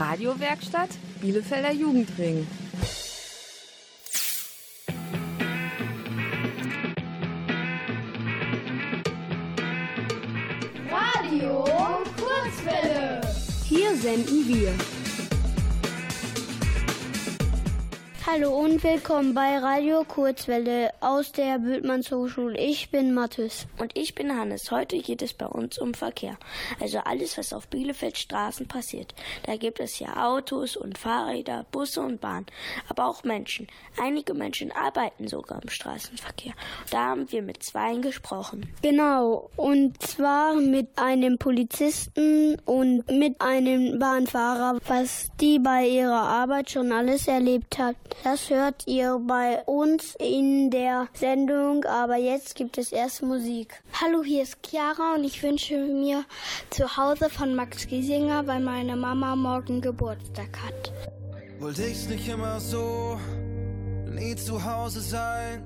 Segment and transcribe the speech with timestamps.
[0.00, 0.88] Radiowerkstatt
[1.20, 2.46] Bielefelder Jugendring.
[10.90, 11.64] Radio
[12.16, 13.20] Kurzwelle.
[13.68, 14.72] Hier senden wir
[18.32, 22.56] Hallo und willkommen bei Radio Kurzwelle aus der Bültmanns Hochschule.
[22.60, 23.66] Ich bin Mathis.
[23.78, 24.70] Und ich bin Hannes.
[24.70, 26.38] Heute geht es bei uns um Verkehr.
[26.78, 29.14] Also alles, was auf Bielefeld Straßen passiert.
[29.46, 32.46] Da gibt es ja Autos und Fahrräder, Busse und Bahnen,
[32.88, 33.66] aber auch Menschen.
[34.00, 36.52] Einige Menschen arbeiten sogar im Straßenverkehr.
[36.92, 38.72] Da haben wir mit zweien gesprochen.
[38.80, 46.70] Genau, und zwar mit einem Polizisten und mit einem Bahnfahrer, was die bei ihrer Arbeit
[46.70, 47.96] schon alles erlebt hat.
[48.22, 53.82] Das hört ihr bei uns in der Sendung, aber jetzt gibt es erst Musik.
[53.98, 56.24] Hallo, hier ist Chiara und ich wünsche mir
[56.68, 60.92] zu Hause von Max Giesinger, weil meine Mama morgen Geburtstag hat.
[61.60, 63.18] Wollte ich's nicht immer so,
[64.10, 65.64] nie zu Hause sein,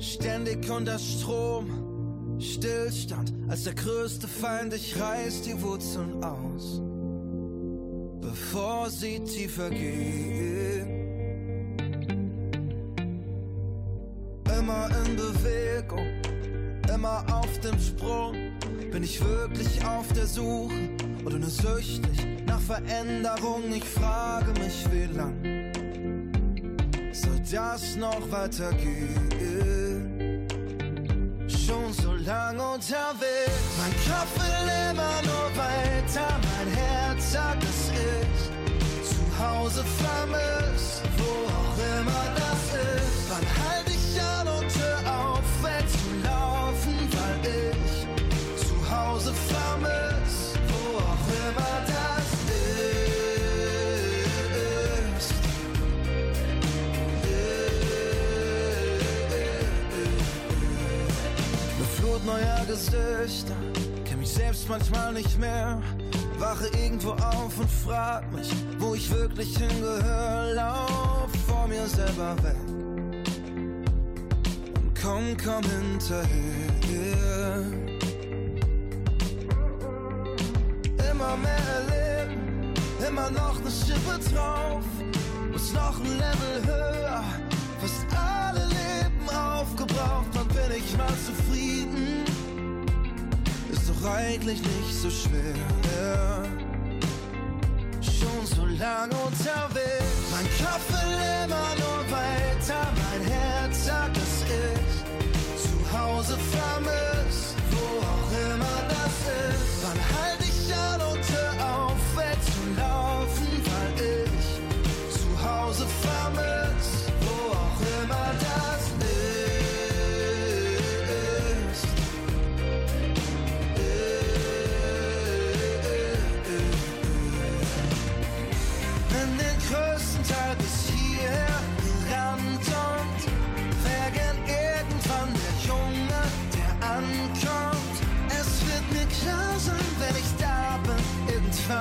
[0.00, 6.82] ständig unter Strom, Stillstand als der größte Feind, ich reiß die Wurzeln aus,
[8.20, 11.05] bevor sie tiefer gehen.
[14.58, 16.06] Immer in Bewegung,
[16.92, 18.34] immer auf dem Sprung.
[18.90, 20.74] Bin ich wirklich auf der Suche
[21.24, 23.62] oder nur süchtig nach Veränderung?
[23.74, 25.34] Ich frage mich, wie lang
[27.12, 29.26] soll das noch weitergehen?
[31.48, 39.08] Schon so lang unterwegs, mein Kopf will immer nur weiter, mein Herz sagt, dass ich
[39.08, 40.75] zu Hause vermisst,
[62.36, 63.56] neuer Gesichter,
[64.04, 65.80] kenn mich selbst manchmal nicht mehr.
[66.38, 70.54] Wache irgendwo auf und frag mich, wo ich wirklich hingehöre.
[70.54, 72.76] Lauf vor mir selber weg
[75.06, 76.26] komm, komm hinterher.
[81.10, 82.74] Immer mehr erleben,
[83.06, 84.84] immer noch eine Schippe drauf,
[85.52, 87.24] muss noch ein Level höher.
[87.80, 91.45] Fast alle Leben aufgebraucht, dann bin ich mal zufrieden.
[93.96, 95.54] Ist doch eigentlich nicht so schwer.
[98.02, 105.62] Schon so lang unterwegs, mein Kopf will immer nur weiter, mein Herz sagt, dass ich
[105.62, 109.16] zu Hause vermiss, wo auch immer das
[109.54, 109.82] ist.
[109.82, 110.35] Wann halt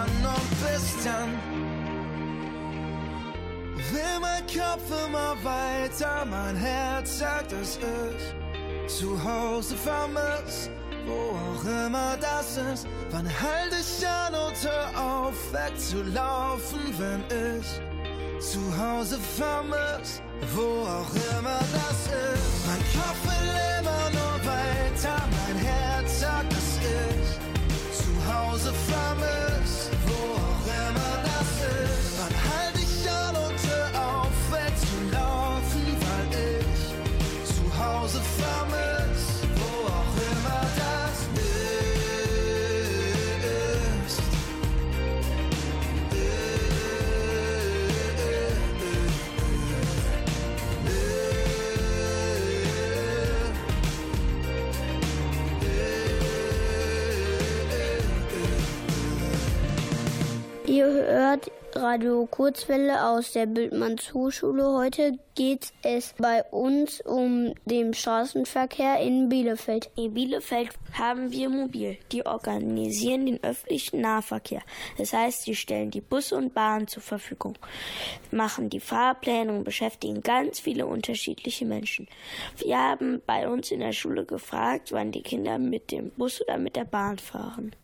[0.05, 1.29] irgendwann und bis dann.
[3.91, 10.69] Will mein Kopf immer weiter, mein Herz sagt, dass ich zu Hause vermiss,
[11.05, 12.87] wo auch immer das ist.
[13.11, 17.23] Wann halt ich an und hör auf, wegzulaufen, wenn
[17.57, 17.81] ich
[18.43, 20.21] zu Hause vermiss,
[20.55, 22.67] wo auch immer das ist.
[22.67, 23.49] Mein Kopf will
[23.79, 29.54] immer nur weiter, mein Herz sagt, dass ich zu Hause vermiss,
[61.05, 64.65] Ihr hört Radio Kurzwelle aus der Bildmanns Hochschule.
[64.73, 69.91] Heute geht es bei uns um den Straßenverkehr in Bielefeld.
[69.95, 71.97] In Bielefeld haben wir Mobil.
[72.11, 74.63] Die organisieren den öffentlichen Nahverkehr.
[74.97, 77.55] Das heißt, sie stellen die Busse und Bahnen zur Verfügung,
[78.31, 82.07] machen die Fahrpläne und beschäftigen ganz viele unterschiedliche Menschen.
[82.57, 86.57] Wir haben bei uns in der Schule gefragt, wann die Kinder mit dem Bus oder
[86.57, 87.75] mit der Bahn fahren.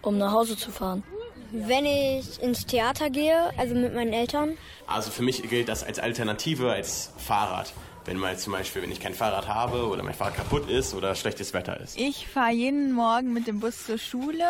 [0.00, 1.04] um nach Hause zu fahren.
[1.52, 4.56] Wenn ich ins Theater gehe, also mit meinen Eltern.
[4.86, 7.72] Also für mich gilt das als Alternative als Fahrrad.
[8.04, 11.14] Wenn mal zum Beispiel, wenn ich kein Fahrrad habe oder mein Fahrrad kaputt ist oder
[11.14, 11.98] schlechtes Wetter ist.
[11.98, 14.44] Ich fahre jeden Morgen mit dem Bus zur Schule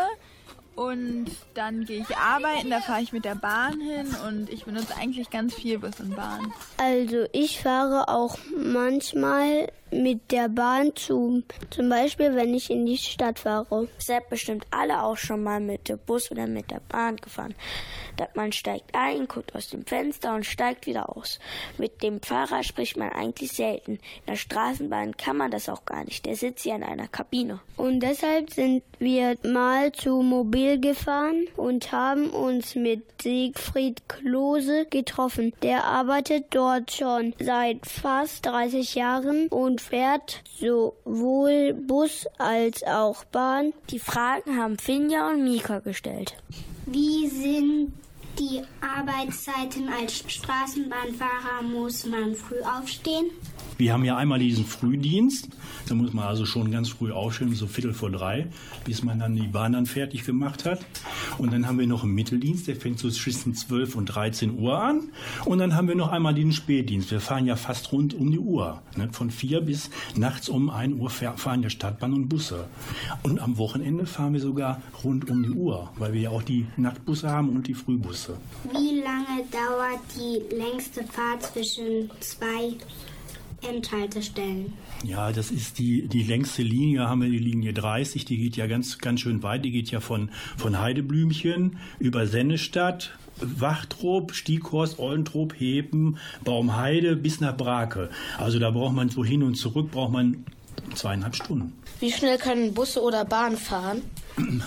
[0.74, 4.96] und dann gehe ich arbeiten, da fahre ich mit der Bahn hin und ich benutze
[4.96, 6.50] eigentlich ganz viel Bus und Bahn.
[6.78, 11.42] Also ich fahre auch manchmal mit der Bahn zu.
[11.70, 13.88] Zum Beispiel, wenn ich in die Stadt fahre.
[13.98, 17.54] Seid bestimmt alle auch schon mal mit dem Bus oder mit der Bahn gefahren.
[18.34, 21.38] Man steigt ein, guckt aus dem Fenster und steigt wieder aus.
[21.78, 23.92] Mit dem Fahrer spricht man eigentlich selten.
[23.92, 26.24] In der Straßenbahn kann man das auch gar nicht.
[26.24, 27.60] Der sitzt ja in einer Kabine.
[27.76, 35.52] Und deshalb sind wir mal zu Mobil gefahren und haben uns mit Siegfried Klose getroffen.
[35.62, 43.72] Der arbeitet dort schon seit fast 30 Jahren und fährt sowohl Bus als auch Bahn.
[43.90, 46.36] Die Fragen haben Finja und Mika gestellt.
[46.86, 47.92] Wie sind
[48.42, 51.62] die Arbeitszeiten als Straßenbahnfahrer?
[51.62, 53.26] Muss man früh aufstehen?
[53.78, 55.48] Wir haben ja einmal diesen Frühdienst.
[55.88, 58.46] Da muss man also schon ganz früh aufstehen, so Viertel vor drei,
[58.84, 60.84] bis man dann die Bahn dann fertig gemacht hat.
[61.38, 64.80] Und dann haben wir noch einen Mitteldienst, der fängt so zwischen 12 und 13 Uhr
[64.80, 65.10] an.
[65.44, 67.10] Und dann haben wir noch einmal den Spätdienst.
[67.10, 68.82] Wir fahren ja fast rund um die Uhr.
[68.96, 69.08] Ne?
[69.12, 72.66] Von vier bis nachts um 1 Uhr fahren ja Stadtbahn und Busse.
[73.22, 76.66] Und am Wochenende fahren wir sogar rund um die Uhr, weil wir ja auch die
[76.76, 78.31] Nachtbusse haben und die Frühbusse.
[78.70, 82.74] Wie lange dauert die längste Fahrt zwischen zwei
[83.68, 84.72] Endhaltestellen.
[85.04, 88.66] Ja, das ist die, die längste Linie, haben wir die Linie 30, die geht ja
[88.66, 95.54] ganz, ganz schön weit, die geht ja von, von Heideblümchen über Sennestadt, Wachtrop, Stieghorst, Ollentrop,
[95.58, 98.10] Heben, Baumheide bis nach Brake.
[98.38, 100.44] Also da braucht man so hin und zurück, braucht man
[100.94, 101.72] zweieinhalb Stunden.
[102.00, 104.02] Wie schnell können Busse oder Bahn fahren?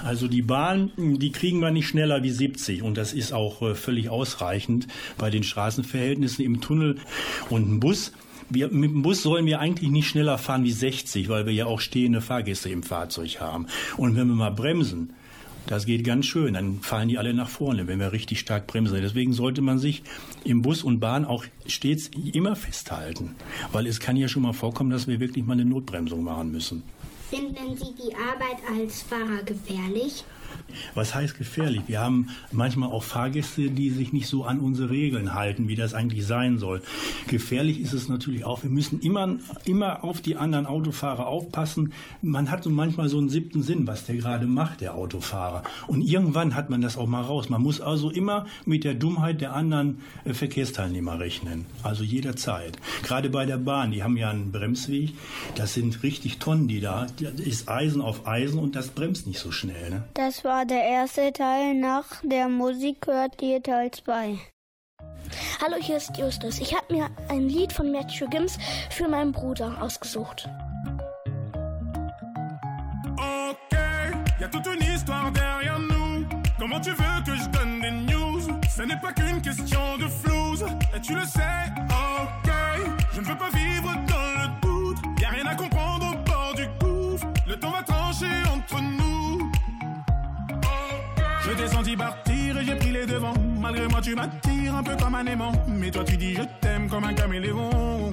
[0.03, 3.75] Also die Bahn, die kriegen wir nicht schneller wie 70 und das ist auch äh,
[3.75, 4.87] völlig ausreichend
[5.17, 6.97] bei den Straßenverhältnissen im Tunnel.
[7.49, 8.11] Und ein Bus,
[8.49, 11.65] wir, mit dem Bus sollen wir eigentlich nicht schneller fahren wie 60, weil wir ja
[11.65, 13.67] auch stehende Fahrgäste im Fahrzeug haben.
[13.97, 15.13] Und wenn wir mal bremsen,
[15.67, 19.01] das geht ganz schön, dann fallen die alle nach vorne, wenn wir richtig stark bremsen.
[19.01, 20.03] Deswegen sollte man sich
[20.43, 23.35] im Bus und Bahn auch stets immer festhalten,
[23.71, 26.83] weil es kann ja schon mal vorkommen, dass wir wirklich mal eine Notbremsung machen müssen.
[27.29, 30.23] Finden Sie die Arbeit als Fahrer gefährlich?
[30.93, 31.81] Was heißt gefährlich?
[31.87, 35.93] Wir haben manchmal auch Fahrgäste, die sich nicht so an unsere Regeln halten, wie das
[35.93, 36.81] eigentlich sein soll.
[37.27, 38.63] Gefährlich ist es natürlich auch.
[38.63, 41.93] Wir müssen immer, immer auf die anderen Autofahrer aufpassen.
[42.21, 45.63] Man hat so manchmal so einen siebten Sinn, was der gerade macht, der Autofahrer.
[45.87, 47.49] Und irgendwann hat man das auch mal raus.
[47.49, 51.65] Man muss also immer mit der Dummheit der anderen äh, Verkehrsteilnehmer rechnen.
[51.83, 52.77] Also jederzeit.
[53.03, 55.13] Gerade bei der Bahn, die haben ja einen Bremsweg.
[55.55, 57.07] Das sind richtig Tonnen, die da.
[57.19, 59.89] Das ist Eisen auf Eisen und das bremst nicht so schnell.
[59.89, 60.03] Ne?
[60.13, 61.75] Das war der erste Teil.
[61.75, 64.37] Nach der Musik hört ihr Teil 2.
[65.61, 66.59] Hallo, hier ist Justus.
[66.59, 68.57] Ich habe mir ein Lied von Matthew Gims
[68.89, 70.49] für meinen Bruder ausgesucht.
[73.17, 73.77] Ok,
[74.39, 76.25] y a toute une histoire derrière nous.
[76.59, 78.41] Comment tu veux que je donne des news
[78.75, 80.65] Ce n'est pas qu'une question de flouze.
[80.95, 81.41] Et tu le sais,
[81.89, 82.51] ok.
[83.13, 84.14] Je ne veux pas vivre dans
[91.85, 93.33] senti partir et j'ai pris les devants.
[93.61, 95.51] Malgré moi, tu m'attires un peu comme un aimant.
[95.67, 98.11] Mais toi, tu dis je t'aime comme un caméléon.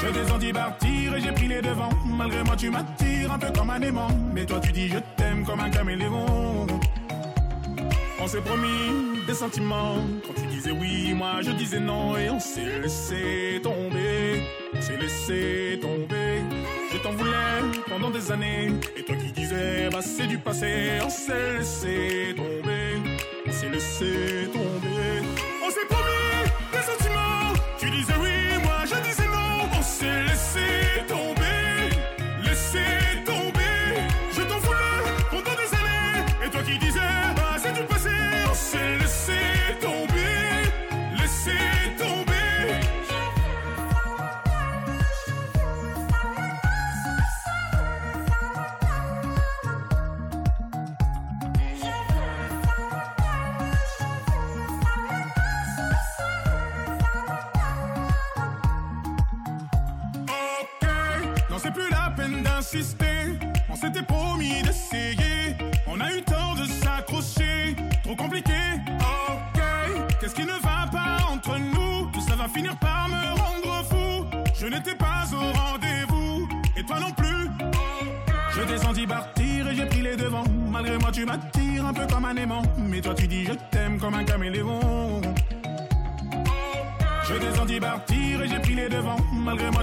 [0.00, 1.90] Je t'ai senti partir et j'ai pris les devants.
[2.06, 4.08] Malgré moi, tu m'attires un peu comme un aimant.
[4.32, 6.66] Mais toi, tu dis je t'aime comme un caméléon.
[8.20, 9.96] On s'est promis des sentiments.
[10.26, 12.16] Quand tu disais oui, moi je disais non.
[12.16, 14.42] Et on s'est laissé tomber.
[14.74, 16.42] On s'est laissé tomber.
[16.92, 18.72] Je t'en voulais pendant des années.
[18.96, 20.98] Et toi qui disais, bah c'est du passé.
[21.04, 22.96] On s'est laissé tomber.
[23.46, 25.47] On s'est laissé tomber.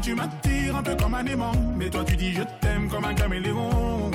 [0.05, 1.51] Tu m'attires un peu comme un aimant.
[1.75, 4.11] Mais toi, tu dis je t'aime comme un caméléon.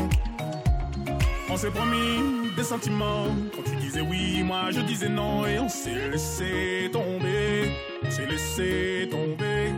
[1.50, 3.26] On s'est promis des sentiments.
[3.54, 5.44] Quand tu disais oui, moi je disais non.
[5.46, 7.72] Et on s'est laissé tomber.
[8.04, 9.72] On s'est laissé tomber.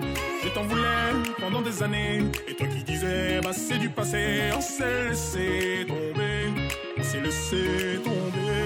[0.45, 2.19] Je t'en voulais pendant des années.
[2.47, 4.51] Et toi qui disais, bah c'est du passé.
[4.55, 6.53] On s'est laissé tomber.
[6.99, 8.65] On s'est laissé tomber.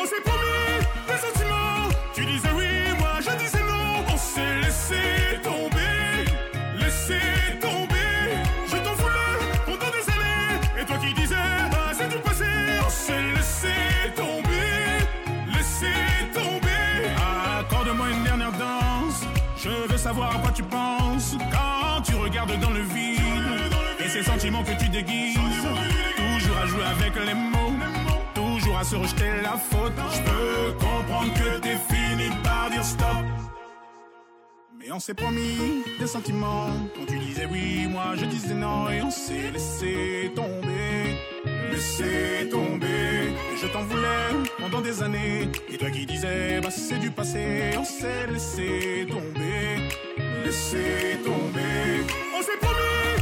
[0.00, 0.85] On s'est promis
[24.52, 25.34] que tu déguises.
[25.34, 27.72] Toujours à jouer avec les mots.
[28.34, 29.92] Toujours à se rejeter la faute.
[30.14, 33.24] Je peux comprendre que t'es fini par dire stop.
[34.78, 36.68] Mais on s'est promis des sentiments.
[36.94, 38.88] Quand tu disais oui, moi je disais non.
[38.88, 41.18] Et on s'est laissé tomber.
[41.72, 43.34] Laissé tomber.
[43.52, 45.48] Et je t'en voulais pendant des années.
[45.68, 47.70] Et toi qui disais, bah c'est du passé.
[47.76, 49.88] On s'est laissé tomber.
[50.44, 52.04] Laissé tomber.
[52.36, 53.15] On s'est promis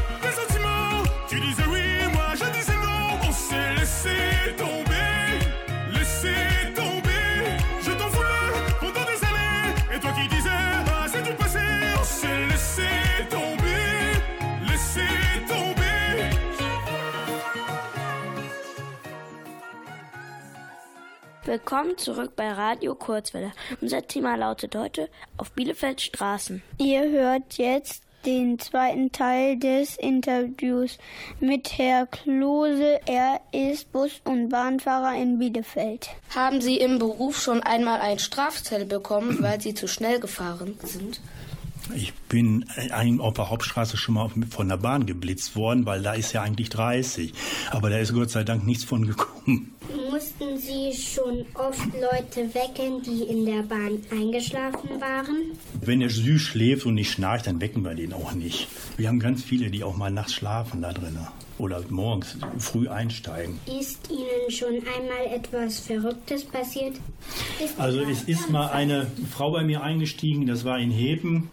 [21.54, 23.52] Willkommen zurück bei Radio Kurzwelle.
[23.80, 26.62] Unser Thema lautet heute auf Bielefeld Straßen.
[26.78, 30.98] Ihr hört jetzt den zweiten Teil des Interviews
[31.40, 33.00] mit Herr Klose.
[33.06, 36.08] Er ist Bus- und Bahnfahrer in Bielefeld.
[36.34, 41.20] Haben Sie im Beruf schon einmal ein Strafzettel bekommen, weil Sie zu schnell gefahren sind?
[41.94, 42.64] Ich bin
[43.20, 46.70] auf der Hauptstraße schon mal von der Bahn geblitzt worden, weil da ist ja eigentlich
[46.70, 47.32] 30.
[47.70, 49.74] Aber da ist Gott sei Dank nichts von gekommen.
[50.10, 55.52] Mussten Sie schon oft Leute wecken, die in der Bahn eingeschlafen waren?
[55.80, 58.68] Wenn er süß schläft und nicht schnarcht, dann wecken wir den auch nicht.
[58.96, 61.18] Wir haben ganz viele, die auch mal nachts schlafen da drin.
[61.58, 63.58] Oder morgens früh einsteigen.
[63.66, 66.96] Ist Ihnen schon einmal etwas Verrücktes passiert?
[67.64, 71.50] Ist Also es ist mal eine Frau bei mir eingestiegen, das war in Heben.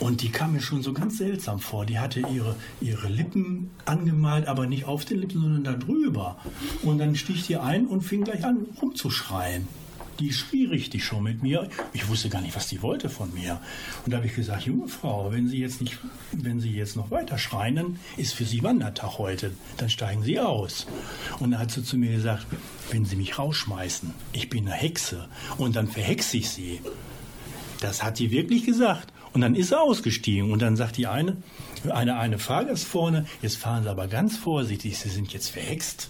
[0.00, 1.86] Und die kam mir schon so ganz seltsam vor.
[1.86, 6.36] Die hatte ihre, ihre Lippen angemalt, aber nicht auf den Lippen, sondern da drüber.
[6.82, 9.68] Und dann stieg die ein und fing gleich an rumzuschreien.
[10.18, 11.68] Die schrie richtig schon mit mir.
[11.92, 13.60] Ich wusste gar nicht, was die wollte von mir.
[14.04, 15.98] Und da habe ich gesagt, junge Frau, wenn Sie jetzt nicht,
[16.32, 19.52] wenn Sie jetzt noch weiter schreien, ist für Sie Wandertag heute.
[19.76, 20.86] Dann steigen Sie aus.
[21.40, 22.46] Und dann hat sie zu mir gesagt,
[22.90, 25.28] wenn Sie mich rausschmeißen, ich bin eine Hexe
[25.58, 26.80] und dann verhexe ich Sie.
[27.80, 29.12] Das hat sie wirklich gesagt.
[29.34, 30.52] Und dann ist sie ausgestiegen.
[30.52, 31.36] Und dann sagt die eine,
[31.90, 36.08] eine, eine Fahrgast vorne, jetzt fahren Sie aber ganz vorsichtig, Sie sind jetzt verhext.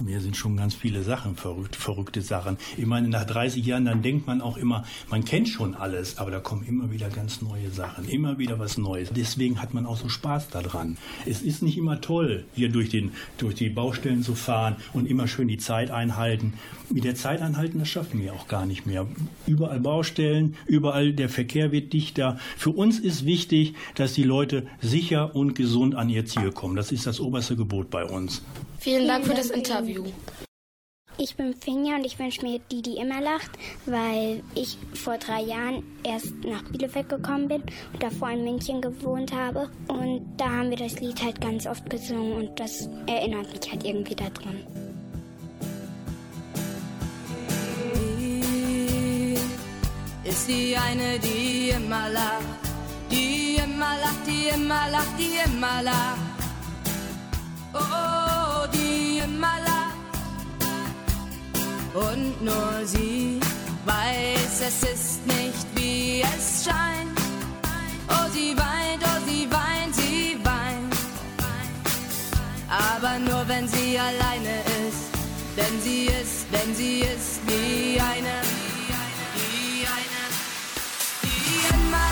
[0.00, 2.56] Mir sind schon ganz viele Sachen verrückt, verrückte Sachen.
[2.76, 6.30] Ich meine, nach 30 Jahren, dann denkt man auch immer, man kennt schon alles, aber
[6.30, 9.10] da kommen immer wieder ganz neue Sachen, immer wieder was Neues.
[9.14, 10.98] Deswegen hat man auch so Spaß daran.
[11.26, 15.28] Es ist nicht immer toll, hier durch, den, durch die Baustellen zu fahren und immer
[15.28, 16.54] schön die Zeit einhalten.
[16.90, 19.06] Mit der Zeit einhalten, das schaffen wir auch gar nicht mehr.
[19.46, 22.38] Überall Baustellen, überall der Verkehr wird dichter.
[22.56, 26.76] Für uns ist wichtig, dass die Leute sicher und gesund an ihr Ziel kommen.
[26.76, 28.42] Das ist das oberste Gebot bei uns.
[28.84, 29.83] Vielen Dank für das Interview.
[31.16, 33.52] Ich bin Finja und ich wünsche mir die, die immer lacht,
[33.86, 37.62] weil ich vor drei Jahren erst nach Bielefeld gekommen bin
[37.92, 39.70] und davor in München gewohnt habe.
[39.88, 43.84] Und da haben wir das Lied halt ganz oft gesungen und das erinnert mich halt
[43.84, 44.64] irgendwie daran.
[50.34, 52.58] ist die eine, die immer lacht,
[53.10, 56.23] die immer lacht, die immer lacht, die immer lacht.
[61.94, 63.38] Und nur sie
[63.84, 67.16] weiß, es ist nicht wie es scheint.
[68.08, 70.96] Oh, sie weint, oh, sie weint, sie weint.
[72.68, 74.58] Aber nur wenn sie alleine
[74.88, 75.06] ist,
[75.56, 78.42] denn sie ist, denn sie ist wie eine.
[79.36, 80.22] Die eine,
[81.22, 82.10] die immer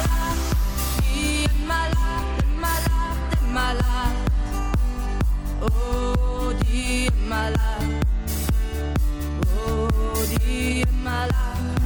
[1.10, 4.30] die immer lacht, immer lacht, immer lacht.
[5.60, 8.01] Oh, die immer lacht.
[10.22, 11.82] Oh, die immer lacht.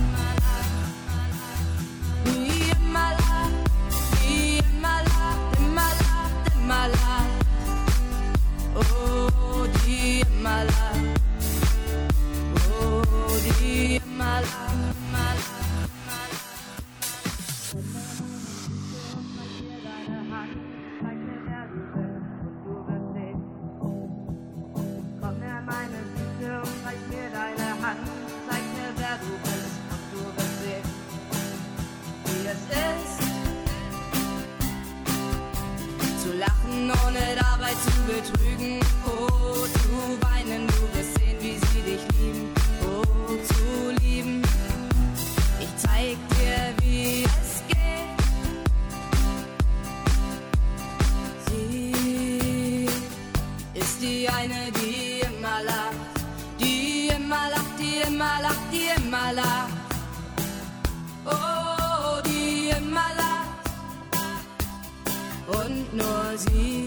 [2.26, 3.56] Die immer lacht,
[4.20, 7.36] die immer lacht, immer lacht, immer lacht.
[8.74, 10.76] Oh, die immer lacht.
[10.96, 11.16] lacht.
[12.68, 13.02] Oh,
[13.60, 15.35] die immer lacht, immer lacht,
[38.06, 38.80] betrügen.
[39.04, 42.54] Oh, zu weinen, du wirst sehen, wie sie dich lieben.
[42.82, 43.02] Oh,
[43.50, 44.42] zu lieben.
[45.60, 47.76] Ich zeig dir, wie es geht.
[51.48, 52.88] Sie
[53.74, 56.14] ist die eine, die immer lacht.
[56.60, 59.72] Die immer lacht, die immer lacht, die immer lacht.
[61.24, 63.66] Oh, die immer lacht.
[65.48, 66.85] Und nur sie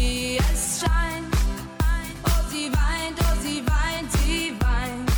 [0.00, 1.34] wie es scheint.
[2.24, 5.10] Oh, sie weint, oh, sie weint, sie weint.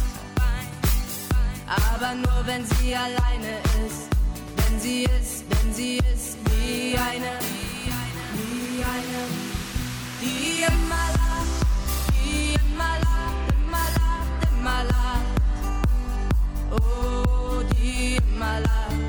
[1.69, 3.53] Aber nur wenn sie alleine
[3.87, 4.03] ist.
[4.57, 7.33] Wenn sie ist, wenn sie ist wie eine,
[8.37, 9.23] wie eine,
[10.21, 11.59] die immer lacht,
[12.19, 15.33] die immer lacht, immer lacht, immer lacht.
[16.73, 19.02] Oh, die immer lacht.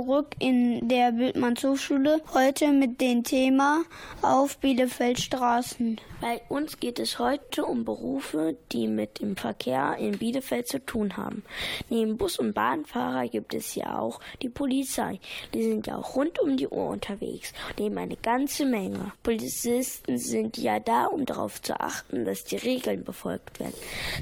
[0.00, 3.82] Zurück in der Bildmanns Hochschule, heute mit dem Thema
[4.22, 6.00] auf Bielefeldstraßen.
[6.20, 11.16] Bei uns geht es heute um Berufe, die mit dem Verkehr in Bielefeld zu tun
[11.16, 11.42] haben.
[11.88, 15.18] Neben Bus- und Bahnfahrer gibt es ja auch die Polizei.
[15.54, 19.12] Die sind ja auch rund um die Uhr unterwegs und nehmen eine ganze Menge.
[19.22, 23.74] Polizisten sind ja da, um darauf zu achten, dass die Regeln befolgt werden.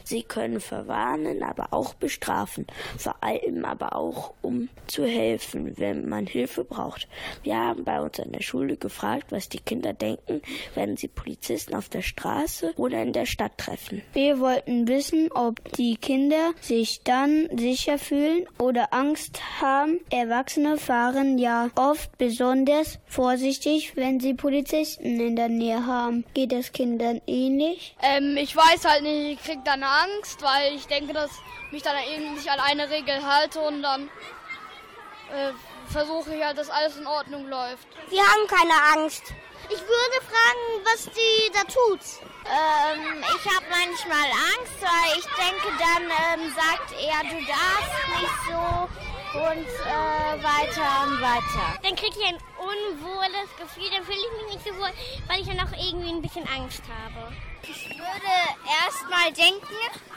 [0.05, 2.69] Sie können verwarnen, aber auch bestrafen.
[2.97, 7.09] Vor allem aber auch, um zu helfen, wenn man Hilfe braucht.
[7.43, 10.43] Wir haben bei uns an der Schule gefragt, was die Kinder denken,
[10.77, 14.03] wenn sie Polizisten auf der Straße oder in der Stadt treffen.
[14.12, 20.01] Wir wollten wissen, ob die Kinder sich dann sicher fühlen oder Angst haben.
[20.11, 26.24] Erwachsene fahren ja oft besonders vorsichtig, wenn sie Polizisten in der Nähe haben.
[26.35, 27.96] Geht es Kindern ähnlich?
[28.03, 31.31] Ähm, ich weiß halt nicht, ich krieg dann Angst, weil ich denke, dass
[31.70, 35.53] mich dann irgendwie nicht an eine Regel halte und dann äh,
[35.88, 37.87] versuche ich halt, dass alles in Ordnung läuft.
[38.11, 39.22] Wir haben keine Angst.
[39.70, 42.00] Ich würde fragen, was die da tut.
[42.46, 44.24] Ähm, ich habe manchmal
[44.57, 48.88] Angst, weil ich denke, dann ähm, sagt er, du darfst nicht so
[49.35, 51.78] und äh, weiter und weiter.
[51.83, 54.90] Dann kriege ich ein unwohles Gefühl, dann fühle ich mich nicht so wohl,
[55.26, 57.31] weil ich dann auch irgendwie ein bisschen Angst habe.
[57.62, 58.33] Ich würde
[58.64, 59.76] erst mal denken,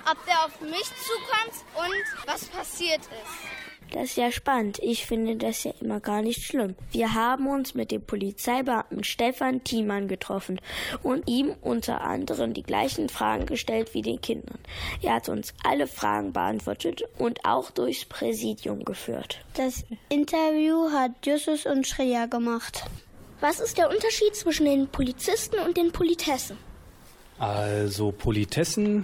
[0.09, 3.60] ob der auf mich zukommt und was passiert ist.
[3.91, 4.79] Das ist ja spannend.
[4.81, 6.75] Ich finde das ja immer gar nicht schlimm.
[6.91, 10.59] Wir haben uns mit dem Polizeibeamten Stefan Thiemann getroffen
[11.03, 14.59] und ihm unter anderem die gleichen Fragen gestellt wie den Kindern.
[15.01, 19.39] Er hat uns alle Fragen beantwortet und auch durchs Präsidium geführt.
[19.55, 22.85] Das Interview hat Justus und Shreya gemacht.
[23.41, 26.57] Was ist der Unterschied zwischen den Polizisten und den Politessen?
[27.39, 29.03] Also Politessen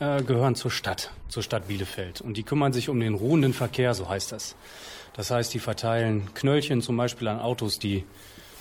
[0.00, 2.20] äh, gehören zur Stadt, zur Stadt Bielefeld.
[2.20, 4.56] Und die kümmern sich um den ruhenden Verkehr, so heißt das.
[5.14, 8.04] Das heißt, die verteilen Knöllchen zum Beispiel an Autos, die,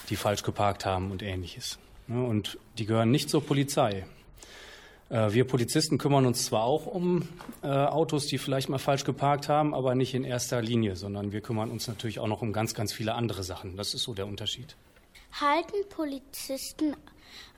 [0.09, 1.77] die falsch geparkt haben und ähnliches.
[2.07, 4.05] Und die gehören nicht zur Polizei.
[5.09, 7.27] Äh, wir Polizisten kümmern uns zwar auch um
[7.63, 11.41] äh, Autos, die vielleicht mal falsch geparkt haben, aber nicht in erster Linie, sondern wir
[11.41, 13.77] kümmern uns natürlich auch noch um ganz, ganz viele andere Sachen.
[13.77, 14.75] Das ist so der Unterschied.
[15.31, 16.95] Halten Polizisten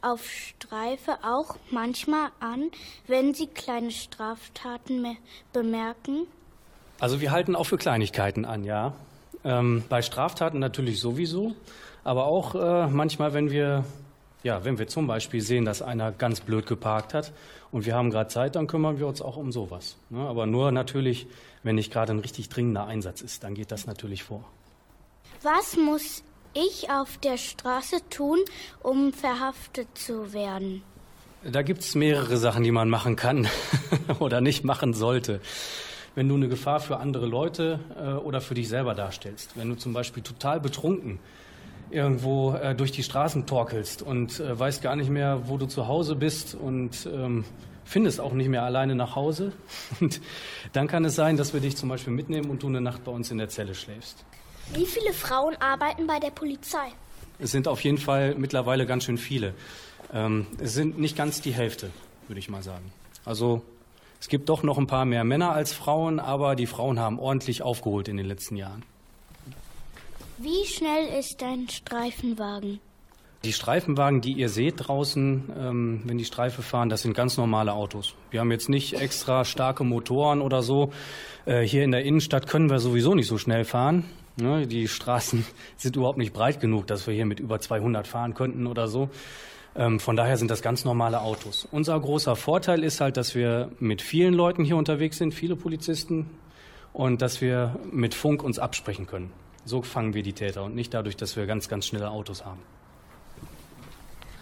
[0.01, 2.71] auf Streife auch manchmal an,
[3.07, 5.17] wenn sie kleine Straftaten
[5.53, 6.27] bemerken?
[6.99, 8.93] Also wir halten auch für Kleinigkeiten an, ja.
[9.43, 11.55] Ähm, bei Straftaten natürlich sowieso,
[12.03, 13.85] aber auch äh, manchmal, wenn wir,
[14.43, 17.31] ja, wenn wir zum Beispiel sehen, dass einer ganz blöd geparkt hat
[17.71, 19.95] und wir haben gerade Zeit, dann kümmern wir uns auch um sowas.
[20.09, 20.19] Ne?
[20.19, 21.27] Aber nur natürlich,
[21.63, 24.43] wenn nicht gerade ein richtig dringender Einsatz ist, dann geht das natürlich vor.
[25.41, 26.21] Was muss
[26.53, 28.39] ich auf der Straße tun,
[28.81, 30.83] um verhaftet zu werden?
[31.43, 33.47] Da gibt es mehrere Sachen, die man machen kann
[34.19, 35.39] oder nicht machen sollte.
[36.15, 39.51] wenn du eine Gefahr für andere Leute äh, oder für dich selber darstellst.
[39.55, 41.19] Wenn du zum Beispiel total betrunken
[41.91, 45.87] irgendwo äh, durch die Straßen torkelst und äh, weißt gar nicht mehr, wo du zu
[45.87, 47.45] Hause bist und ähm,
[47.83, 49.51] findest auch nicht mehr alleine nach Hause.
[49.99, 50.21] Und
[50.73, 53.11] dann kann es sein, dass wir dich zum Beispiel mitnehmen und du eine Nacht bei
[53.11, 54.23] uns in der Zelle schläfst.
[54.73, 56.91] Wie viele Frauen arbeiten bei der Polizei?
[57.39, 59.53] Es sind auf jeden Fall mittlerweile ganz schön viele.
[60.13, 61.89] Ähm, es sind nicht ganz die Hälfte,
[62.27, 62.91] würde ich mal sagen.
[63.25, 63.61] Also
[64.19, 67.61] es gibt doch noch ein paar mehr Männer als Frauen, aber die Frauen haben ordentlich
[67.61, 68.83] aufgeholt in den letzten Jahren.
[70.37, 72.79] Wie schnell ist dein Streifenwagen?
[73.45, 77.71] Die Streifenwagen, die ihr seht draußen, ähm, wenn die Streife fahren, das sind ganz normale
[77.71, 78.13] Autos.
[78.31, 80.91] Wir haben jetzt nicht extra starke Motoren oder so.
[81.45, 84.03] Äh, hier in der Innenstadt können wir sowieso nicht so schnell fahren.
[84.41, 84.67] Ne?
[84.67, 85.45] Die Straßen
[85.77, 89.09] sind überhaupt nicht breit genug, dass wir hier mit über 200 fahren könnten oder so.
[89.75, 91.67] Ähm, von daher sind das ganz normale Autos.
[91.71, 96.29] Unser großer Vorteil ist halt, dass wir mit vielen Leuten hier unterwegs sind, viele Polizisten,
[96.93, 99.31] und dass wir mit Funk uns absprechen können.
[99.65, 102.59] So fangen wir die Täter und nicht dadurch, dass wir ganz, ganz schnelle Autos haben.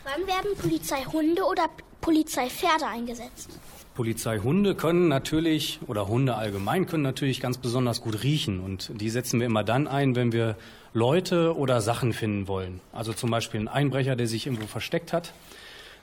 [0.04, 3.60] Wann werden Polizeihunde oder Polizeipferde eingesetzt?
[3.98, 8.60] Polizeihunde können natürlich, oder Hunde allgemein können natürlich ganz besonders gut riechen.
[8.60, 10.56] Und die setzen wir immer dann ein, wenn wir
[10.94, 12.80] Leute oder Sachen finden wollen.
[12.94, 15.34] Also zum Beispiel ein Einbrecher, der sich irgendwo versteckt hat.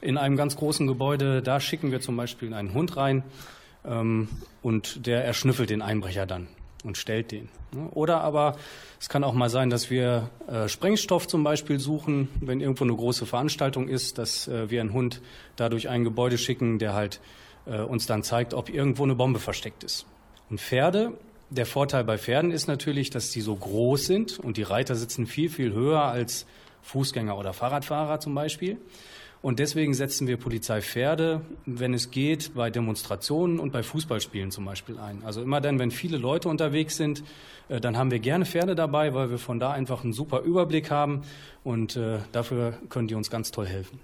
[0.01, 3.23] In einem ganz großen Gebäude, da schicken wir zum Beispiel einen Hund rein
[3.85, 4.29] ähm,
[4.61, 6.49] und der erschnüffelt den Einbrecher dann
[6.83, 7.49] und stellt den.
[7.93, 8.57] Oder aber
[8.99, 12.97] es kann auch mal sein, dass wir äh, Sprengstoff zum Beispiel suchen, wenn irgendwo eine
[12.97, 15.23] große Veranstaltung ist, dass äh, wir einen Hund
[15.55, 17.21] da durch ein Gebäude schicken, der halt
[17.67, 20.07] äh, uns dann zeigt, ob irgendwo eine Bombe versteckt ist.
[20.51, 21.15] Und Pferde,
[21.51, 25.27] der Vorteil bei Pferden ist natürlich, dass sie so groß sind und die Reiter sitzen
[25.27, 26.47] viel, viel höher als
[26.83, 28.79] Fußgänger oder Fahrradfahrer zum Beispiel.
[29.45, 34.99] Und deswegen setzen wir Polizeipferde, wenn es geht, bei Demonstrationen und bei Fußballspielen zum Beispiel
[34.99, 35.23] ein.
[35.23, 37.23] Also immer dann, wenn viele Leute unterwegs sind,
[37.69, 40.91] äh, dann haben wir gerne Pferde dabei, weil wir von da einfach einen super Überblick
[40.91, 41.25] haben
[41.63, 44.01] und äh, dafür können die uns ganz toll helfen.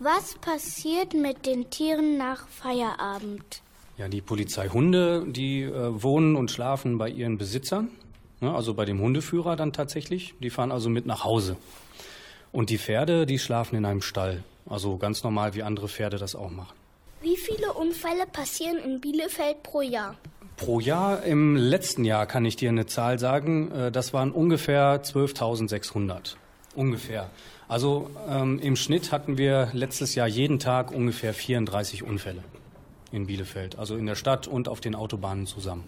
[0.00, 3.62] Was passiert mit den Tieren nach Feierabend?
[3.96, 7.88] Ja, die Polizeihunde, die äh, wohnen und schlafen bei ihren Besitzern,
[8.40, 10.34] ne, also bei dem Hundeführer dann tatsächlich.
[10.38, 11.56] Die fahren also mit nach Hause.
[12.52, 16.36] Und die Pferde, die schlafen in einem Stall, also ganz normal, wie andere Pferde das
[16.36, 16.76] auch machen.
[17.20, 20.14] Wie viele Unfälle passieren in Bielefeld pro Jahr?
[20.56, 25.02] Pro Jahr im letzten Jahr kann ich dir eine Zahl sagen, äh, das waren ungefähr
[25.02, 26.36] 12.600.
[26.76, 27.28] Ungefähr.
[27.68, 32.42] Also ähm, im Schnitt hatten wir letztes Jahr jeden Tag ungefähr 34 Unfälle
[33.12, 35.84] in Bielefeld, also in der Stadt und auf den Autobahnen zusammen.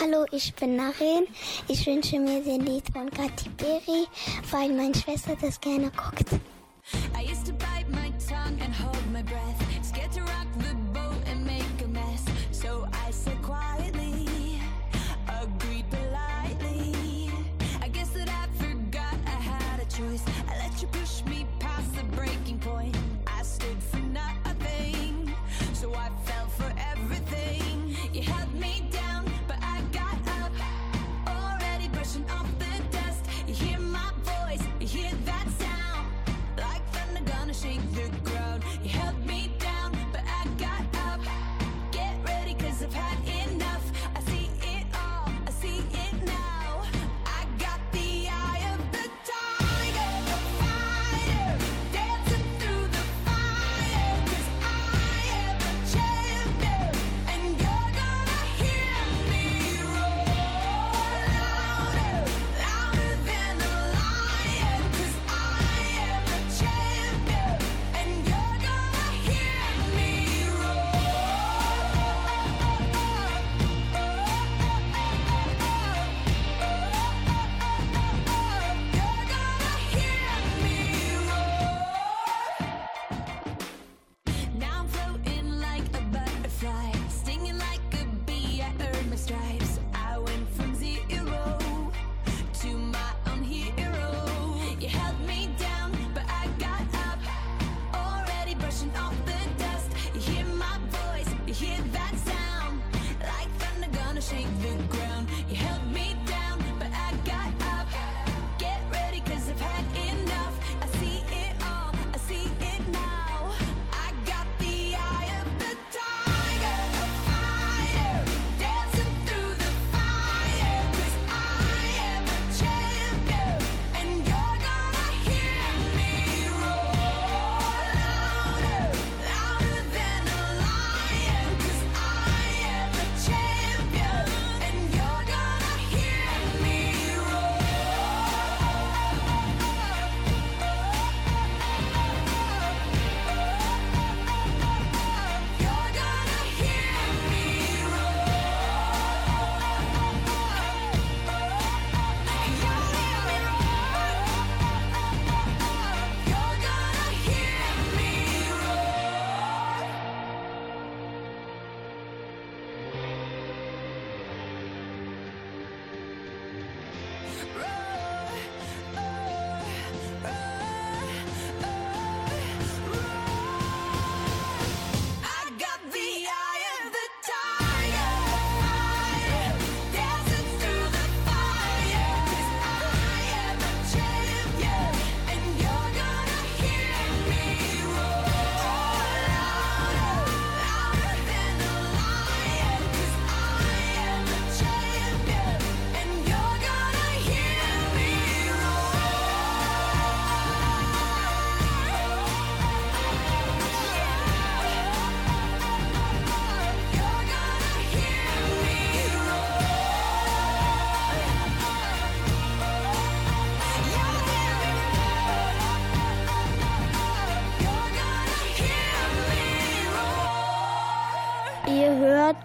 [0.00, 1.26] Hallo, ich bin Naren.
[1.68, 4.06] Ich wünsche mir den Lied von Katy Perry,
[4.50, 6.28] weil meine Schwester das gerne guckt.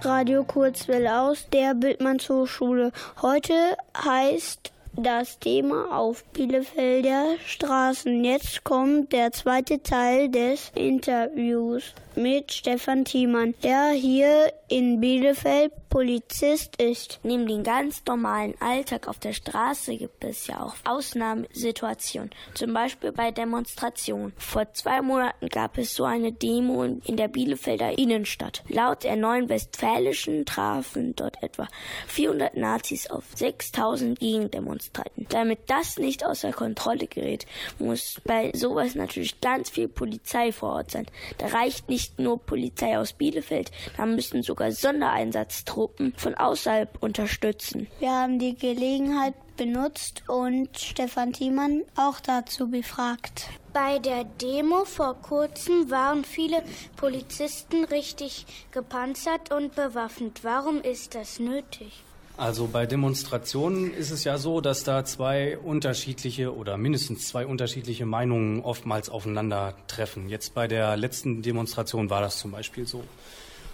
[0.01, 2.91] Radio Kurzwelle aus der Bildmanns Hochschule.
[3.21, 3.53] Heute
[3.97, 8.23] heißt das Thema auf Bielefelder Straßen.
[8.23, 16.79] Jetzt kommt der zweite Teil des Interviews mit Stefan Thiemann, der hier in Bielefeld Polizist
[16.79, 17.19] ist.
[17.23, 23.11] Neben dem ganz normalen Alltag auf der Straße gibt es ja auch Ausnahmesituationen, zum Beispiel
[23.11, 24.33] bei Demonstrationen.
[24.37, 28.63] Vor zwei Monaten gab es so eine Demo in der Bielefelder Innenstadt.
[28.67, 31.67] Laut der neuen Westfälischen trafen dort etwa
[32.07, 35.25] 400 Nazis auf 6000 Gegendemonstranten.
[35.29, 37.47] Damit das nicht außer Kontrolle gerät,
[37.79, 41.07] muss bei sowas natürlich ganz viel Polizei vor Ort sein.
[41.39, 47.87] Da reicht nicht nicht nur Polizei aus Bielefeld, da müssen sogar Sondereinsatztruppen von außerhalb unterstützen.
[47.99, 53.49] Wir haben die Gelegenheit benutzt und Stefan Thiemann auch dazu befragt.
[53.73, 56.63] Bei der Demo vor kurzem waren viele
[56.95, 60.45] Polizisten richtig gepanzert und bewaffnet.
[60.45, 62.05] Warum ist das nötig?
[62.39, 68.05] Also bei Demonstrationen ist es ja so, dass da zwei unterschiedliche oder mindestens zwei unterschiedliche
[68.05, 70.29] Meinungen oftmals aufeinandertreffen.
[70.29, 73.03] Jetzt bei der letzten Demonstration war das zum Beispiel so.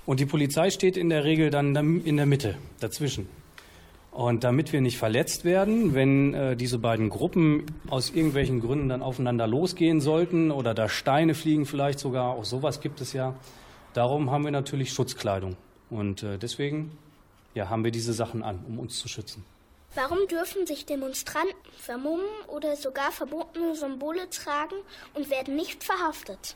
[0.08, 3.30] Und die Polizei steht in der Regel dann in der Mitte, dazwischen.
[4.10, 9.04] Und damit wir nicht verletzt werden, wenn äh, diese beiden Gruppen aus irgendwelchen Gründen dann
[9.04, 13.36] aufeinander losgehen sollten oder da Steine fliegen vielleicht sogar, auch sowas gibt es ja,
[13.94, 15.56] darum haben wir natürlich Schutzkleidung.
[15.92, 16.98] Und äh, deswegen
[17.56, 19.44] ja, haben wir diese Sachen an, um uns zu schützen.
[19.96, 24.76] Warum dürfen sich Demonstranten vermummen oder sogar verbotene Symbole tragen
[25.14, 26.56] und werden nicht verhaftet?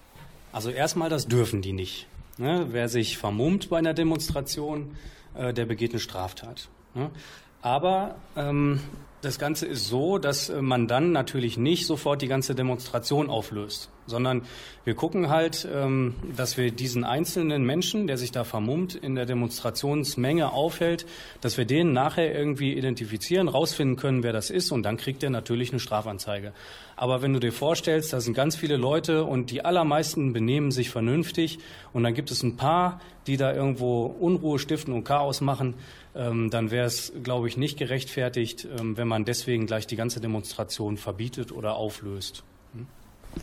[0.52, 2.08] Also erstmal, das dürfen die nicht.
[2.38, 2.68] Ne?
[2.72, 4.98] Wer sich vermummt bei einer Demonstration,
[5.36, 6.68] äh, der begeht eine Straftat.
[6.94, 7.12] Ne?
[7.62, 8.82] Aber ähm,
[9.22, 13.90] das Ganze ist so, dass äh, man dann natürlich nicht sofort die ganze Demonstration auflöst,
[14.10, 14.42] sondern
[14.84, 19.26] wir gucken halt, ähm, dass wir diesen einzelnen Menschen, der sich da vermummt, in der
[19.26, 21.06] Demonstrationsmenge aufhält,
[21.42, 25.30] dass wir den nachher irgendwie identifizieren, rausfinden können, wer das ist und dann kriegt er
[25.30, 26.54] natürlich eine Strafanzeige.
[26.96, 30.90] Aber wenn du dir vorstellst, da sind ganz viele Leute und die allermeisten benehmen sich
[30.90, 31.60] vernünftig
[31.94, 35.76] und dann gibt es ein paar, die da irgendwo Unruhe stiften und Chaos machen,
[36.16, 40.20] ähm, dann wäre es, glaube ich, nicht gerechtfertigt, ähm, wenn man deswegen gleich die ganze
[40.20, 42.44] Demonstration verbietet oder auflöst.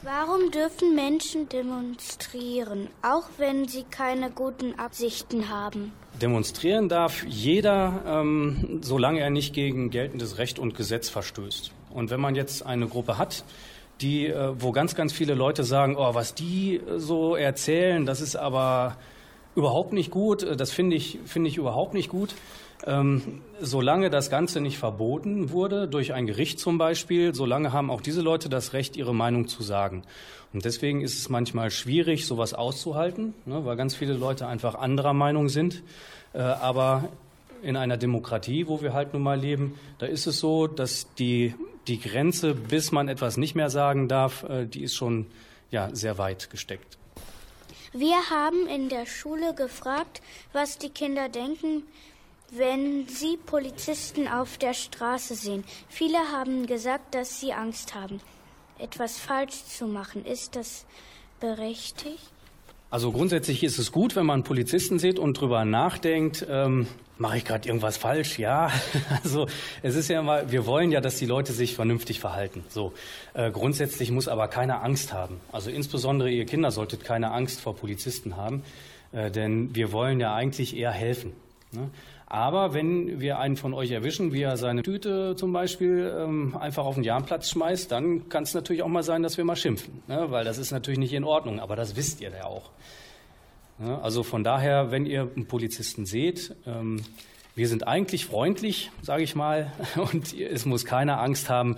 [0.03, 5.93] Warum dürfen Menschen demonstrieren, auch wenn sie keine guten Absichten haben?
[6.21, 11.73] Demonstrieren darf jeder, ähm, solange er nicht gegen geltendes Recht und Gesetz verstößt.
[11.91, 13.45] Und wenn man jetzt eine Gruppe hat,
[14.01, 18.37] die, äh, wo ganz, ganz viele Leute sagen, oh, was die so erzählen, das ist
[18.37, 18.97] aber
[19.55, 22.35] überhaupt nicht gut, äh, das finde ich, finde ich überhaupt nicht gut.
[22.85, 28.01] Ähm, solange das Ganze nicht verboten wurde, durch ein Gericht zum Beispiel, solange haben auch
[28.01, 30.03] diese Leute das Recht, ihre Meinung zu sagen.
[30.53, 35.15] Und deswegen ist es manchmal schwierig, sowas auszuhalten, ne, weil ganz viele Leute einfach anderer
[35.15, 35.83] Meinung sind.
[36.33, 37.09] Äh, aber
[37.63, 41.55] in einer Demokratie, wo wir halt nun mal leben, da ist es so, dass die,
[41.89, 45.27] die Grenze, bis man etwas nicht mehr sagen darf, äh, die ist schon
[45.71, 46.99] ja, sehr weit gesteckt.
[47.93, 50.21] Wir haben in der Schule gefragt,
[50.53, 51.83] was die Kinder denken,
[52.51, 55.65] wenn sie Polizisten auf der Straße sehen.
[55.89, 58.21] Viele haben gesagt, dass sie Angst haben,
[58.79, 60.25] etwas falsch zu machen.
[60.25, 60.87] Ist das
[61.41, 62.31] berechtigt?
[62.89, 66.87] Also grundsätzlich ist es gut, wenn man Polizisten sieht und drüber nachdenkt, ähm,
[67.19, 68.39] mache ich gerade irgendwas falsch?
[68.39, 68.71] Ja.
[69.25, 69.47] Also
[69.83, 72.65] es ist ja mal, wir wollen ja, dass die Leute sich vernünftig verhalten.
[72.69, 72.93] So
[73.35, 75.41] äh, grundsätzlich muss aber keiner Angst haben.
[75.51, 78.63] Also insbesondere ihr Kinder solltet keine Angst vor Polizisten haben,
[79.11, 81.33] äh, denn wir wollen ja eigentlich eher helfen.
[81.73, 81.91] Ne?
[82.29, 86.85] Aber wenn wir einen von euch erwischen, wie er seine Tüte zum Beispiel ähm, einfach
[86.85, 90.03] auf den Jahnplatz schmeißt, dann kann es natürlich auch mal sein, dass wir mal schimpfen,
[90.09, 90.27] ne?
[90.31, 91.61] weil das ist natürlich nicht in Ordnung.
[91.61, 92.71] Aber das wisst ihr ja auch.
[93.79, 94.03] Ne?
[94.03, 97.03] Also von daher, wenn ihr einen Polizisten seht, ähm,
[97.55, 99.73] wir sind eigentlich freundlich, sage ich mal,
[100.13, 101.77] und es muss keiner Angst haben,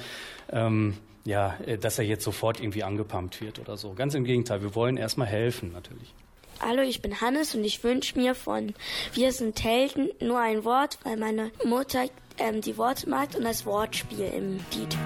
[0.50, 0.94] ähm,
[1.26, 3.92] ja, dass er jetzt sofort irgendwie angepumpt wird oder so.
[3.92, 6.14] Ganz im Gegenteil, wir wollen erstmal helfen natürlich.
[6.60, 8.74] Hallo, ich bin Hannes und ich wünsche mir von
[9.12, 12.06] Wir sind Helden nur ein Wort, weil meine Mutter
[12.38, 14.96] ähm, die Worte mag und das Wortspiel im Lied.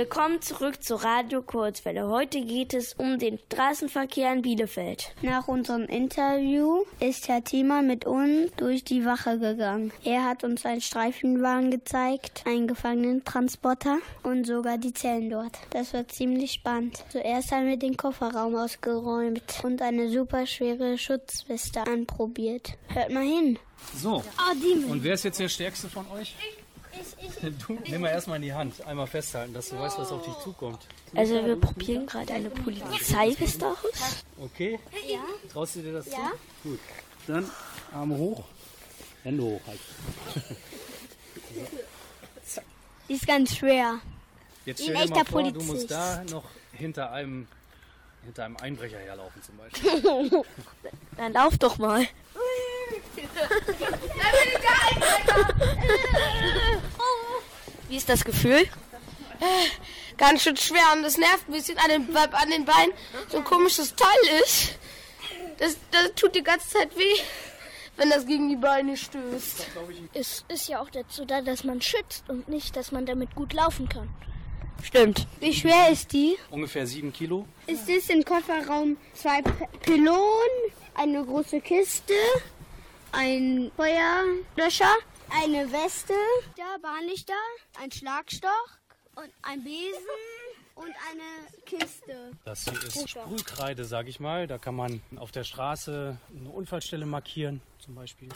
[0.00, 2.08] Willkommen zurück zu Radio Kurzwelle.
[2.08, 5.14] Heute geht es um den Straßenverkehr in Bielefeld.
[5.20, 9.92] Nach unserem Interview ist Herr Thiemann mit uns durch die Wache gegangen.
[10.02, 15.58] Er hat uns einen Streifenwagen gezeigt, einen Gefangenentransporter und sogar die Zellen dort.
[15.68, 17.04] Das war ziemlich spannend.
[17.10, 22.78] Zuerst haben wir den Kofferraum ausgeräumt und eine super schwere Schutzweste anprobiert.
[22.88, 23.58] Hört mal hin.
[23.98, 24.24] So.
[24.38, 24.52] Ah,
[24.88, 26.34] Und wer ist jetzt der Stärkste von euch?
[27.66, 28.80] Du, nimm mal erstmal in die Hand.
[28.86, 30.80] Einmal festhalten, dass du weißt, was auf dich zukommt.
[31.14, 34.24] Also wir probieren gerade eine Polizeiweste aus.
[34.40, 34.78] Okay?
[35.08, 35.20] Ja.
[35.52, 36.32] Traust du dir das Ja.
[36.62, 36.68] zu?
[36.70, 36.80] Gut.
[37.26, 37.50] Dann
[37.92, 38.44] Arme hoch.
[39.22, 39.80] Hände hoch halt.
[43.08, 43.98] Die ist ganz schwer.
[44.66, 45.66] Jetzt stell dir mal vor, du Polizist.
[45.72, 47.48] musst da noch hinter einem,
[48.24, 50.42] hinter einem Einbrecher herlaufen zum Beispiel.
[51.16, 52.06] Dann lauf doch mal.
[57.88, 58.68] Wie ist das Gefühl?
[60.16, 62.92] Ganz schön schwer und das nervt ein bisschen an den, an den Beinen
[63.28, 64.74] so ein komisches Teil ist.
[65.58, 67.20] Das, das tut die ganze Zeit weh,
[67.96, 69.66] wenn das gegen die Beine stößt.
[70.14, 73.52] Es ist ja auch dazu da, dass man schützt und nicht, dass man damit gut
[73.52, 74.08] laufen kann.
[74.82, 75.26] Stimmt.
[75.40, 76.38] Wie schwer ist die?
[76.50, 77.46] Ungefähr sieben Kilo.
[77.66, 79.50] Es ist im Kofferraum zwei P
[79.82, 82.14] Pylonen, eine große Kiste,
[83.12, 84.92] ein Feuerlöscher,
[85.30, 86.14] eine Weste,
[86.56, 87.34] da Bahnlichter,
[87.80, 88.78] ein Schlagstock
[89.16, 89.98] und ein Besen
[90.74, 92.32] und eine Kiste.
[92.44, 94.46] Das hier ist Sprühkreide, sag ich mal.
[94.46, 98.28] Da kann man auf der Straße eine Unfallstelle markieren, zum Beispiel.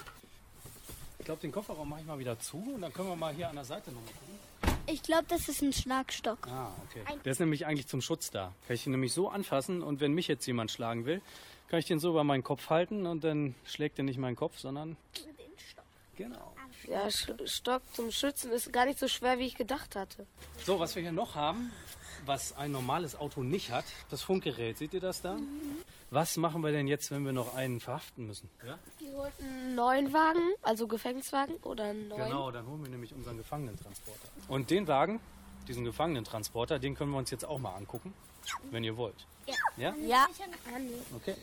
[1.19, 3.49] Ich glaube, den Kofferraum mache ich mal wieder zu und dann können wir mal hier
[3.49, 4.39] an der Seite nochmal gucken.
[4.87, 6.47] Ich glaube, das ist ein Schlagstock.
[6.47, 7.03] Ah, okay.
[7.25, 8.53] Der ist nämlich eigentlich zum Schutz da.
[8.67, 11.23] Kann ich ihn nämlich so anfassen und wenn mich jetzt jemand schlagen will,
[11.75, 14.59] kann ich den so über meinen Kopf halten und dann schlägt er nicht meinen Kopf,
[14.61, 14.97] sondern
[16.17, 16.55] Genau.
[16.89, 20.25] Ja, Sch- Stock zum Schützen ist gar nicht so schwer, wie ich gedacht hatte.
[20.65, 21.73] So, was wir hier noch haben,
[22.27, 24.79] was ein normales Auto nicht hat, das Funkgerät.
[24.79, 25.37] Seht ihr das da?
[26.11, 28.49] Was machen wir denn jetzt, wenn wir noch einen verhaften müssen?
[28.65, 28.79] Ja?
[29.01, 32.23] Wir wollten einen neuen Wagen, also Gefängniswagen oder einen neuen.
[32.23, 34.29] Genau, dann holen wir nämlich unseren Gefangenentransporter.
[34.47, 35.19] Und den Wagen,
[35.67, 38.15] diesen Gefangenentransporter, den können wir uns jetzt auch mal angucken,
[38.71, 39.27] wenn ihr wollt.
[39.47, 39.55] Ja.
[39.77, 39.95] Ja?
[39.97, 40.27] Ja.
[41.17, 41.35] Okay.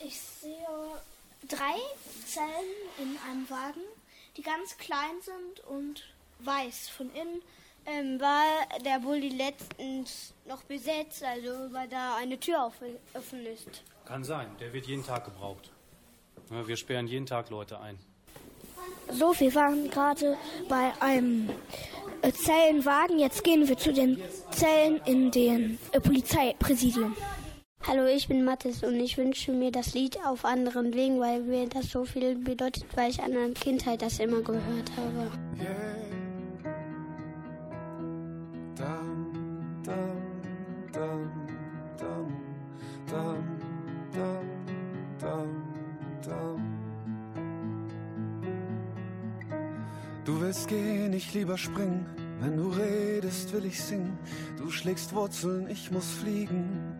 [0.00, 0.52] Ich sehe
[1.48, 1.76] drei
[2.34, 3.80] Zellen in einem Wagen,
[4.36, 6.02] die ganz klein sind und
[6.40, 7.42] weiß von innen.
[7.86, 8.42] Ähm, war
[8.84, 12.74] der Bulli letztens noch besetzt, also weil da eine Tür auf,
[13.12, 13.84] offen ist.
[14.04, 15.70] Kann sein, der wird jeden Tag gebraucht.
[16.50, 17.98] Ja, wir sperren jeden Tag Leute ein.
[19.10, 20.36] So, wir waren gerade
[20.68, 21.50] bei einem
[22.22, 23.18] äh, Zellenwagen.
[23.18, 24.20] Jetzt gehen wir zu den
[24.50, 27.14] Zellen in den äh, Polizeipräsidium.
[27.86, 31.68] Hallo, ich bin Mathis und ich wünsche mir das Lied auf anderen Wegen, weil mir
[31.68, 35.30] das so viel bedeutet, weil ich an der Kindheit das immer gehört habe.
[38.74, 40.00] Dum, dum,
[40.94, 41.30] dum,
[41.90, 42.32] dum,
[43.10, 43.44] dum,
[44.14, 44.46] dum,
[45.20, 45.62] dum,
[46.24, 46.62] dum.
[50.24, 52.06] Du willst gehen, ich lieber springen.
[52.40, 54.18] Wenn du redest, will ich singen.
[54.56, 56.93] Du schlägst Wurzeln, ich muss fliegen.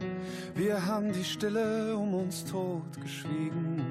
[0.55, 3.83] Wir haben die Stille um uns tot geschwiegen.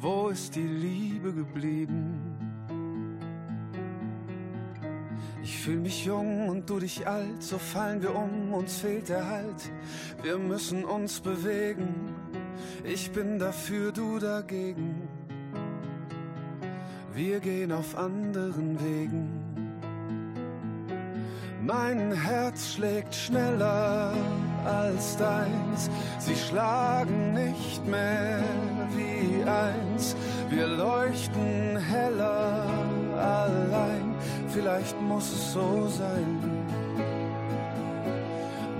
[0.00, 2.32] Wo ist die Liebe geblieben?
[5.42, 9.28] Ich fühl mich jung und du dich alt, so fallen wir um, uns fehlt der
[9.28, 9.70] Halt.
[10.22, 12.14] Wir müssen uns bewegen.
[12.84, 15.08] Ich bin dafür, du dagegen.
[17.12, 19.41] Wir gehen auf anderen Wegen.
[21.64, 24.12] Mein Herz schlägt schneller
[24.64, 25.88] als deins.
[26.18, 28.42] Sie schlagen nicht mehr
[28.96, 30.16] wie eins.
[30.50, 32.66] Wir leuchten heller
[33.16, 34.16] allein.
[34.48, 36.40] Vielleicht muss es so sein.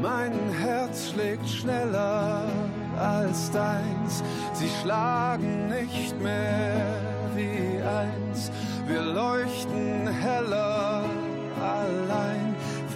[0.01, 2.49] Mein Herz schlägt schneller
[2.99, 4.25] als deins.
[4.55, 6.99] Sie schlagen nicht mehr
[7.37, 8.51] wie eins.
[8.89, 11.05] Wir leuchten heller
[11.61, 12.52] allein.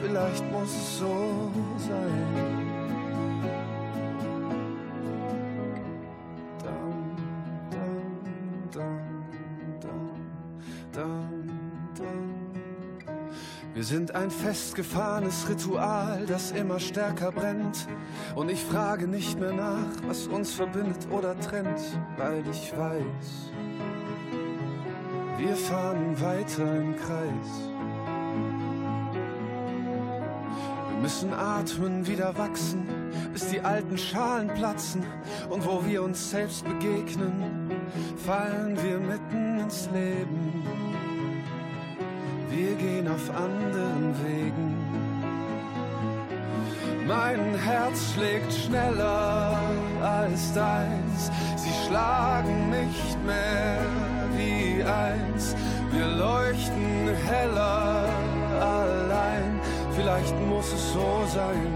[0.07, 2.67] Vielleicht muss es so sein.
[13.75, 17.89] Wir sind ein festgefahrenes Ritual, das immer stärker brennt.
[18.37, 21.81] Und ich frage nicht mehr nach, was uns verbindet oder trennt,
[22.17, 23.51] weil ich weiß,
[25.39, 27.76] wir fahren weiter im Kreis.
[31.07, 32.83] Müssen atmen, wieder wachsen,
[33.33, 35.05] bis die alten Schalen platzen.
[35.49, 37.71] Und wo wir uns selbst begegnen,
[38.27, 40.65] fallen wir mitten ins Leben.
[42.51, 44.75] Wir gehen auf anderen Wegen.
[47.07, 49.57] Mein Herz schlägt schneller
[50.03, 51.31] als deins.
[51.55, 53.79] Sie schlagen nicht mehr
[54.37, 55.55] wie eins.
[55.93, 58.09] Wir leuchten heller
[58.61, 58.86] allein.
[60.07, 61.73] Vielleicht muss es so sein.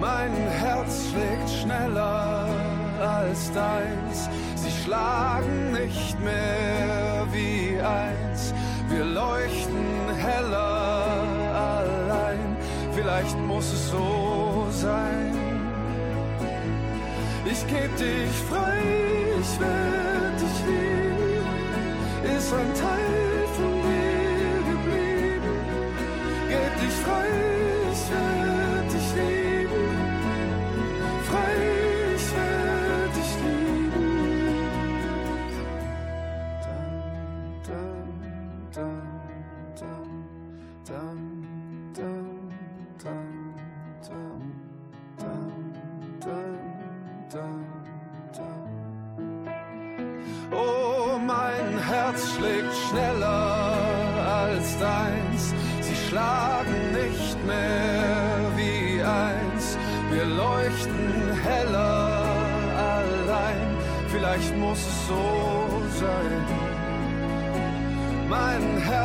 [0.00, 2.46] Mein Herz schlägt schneller
[3.00, 4.28] als deins.
[4.54, 8.54] Sie schlagen nicht mehr wie eins.
[8.88, 11.08] Wir leuchten heller
[11.74, 12.56] allein.
[12.92, 15.34] Vielleicht muss es so sein.
[17.44, 18.78] Ich geb dich frei,
[19.40, 22.36] ich werd dich lieben.
[22.36, 23.19] Ist ein Teil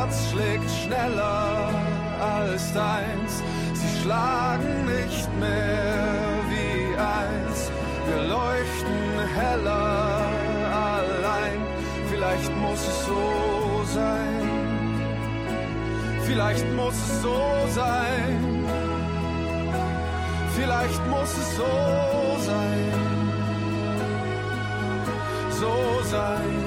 [0.06, 1.70] Herz schlägt schneller
[2.20, 3.42] als deins.
[3.74, 6.14] Sie schlagen nicht mehr
[6.48, 7.70] wie eins.
[8.06, 10.28] Wir leuchten heller
[10.94, 11.60] allein.
[12.08, 14.44] Vielleicht muss es so sein.
[16.24, 17.40] Vielleicht muss es so
[17.74, 18.64] sein.
[20.56, 22.92] Vielleicht muss es so sein.
[25.50, 26.65] So sein.